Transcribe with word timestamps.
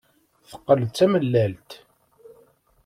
Teqqel 0.49 0.79
d 0.87 0.91
tamellalt. 0.97 1.71